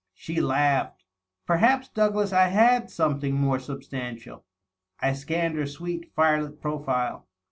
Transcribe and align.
She 0.15 0.41
laughed. 0.41 1.03
"Perhaps, 1.45 1.89
Douglas, 1.89 2.33
I 2.33 2.47
had 2.47 2.89
something 2.89 3.35
more 3.35 3.59
sub 3.59 3.81
stantial." 3.81 4.41
I 4.99 5.13
scanned 5.13 5.53
her 5.57 5.67
sweet, 5.67 6.11
firelit 6.15 6.59
profile. 6.59 7.27